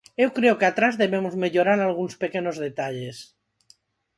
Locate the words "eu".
0.23-0.29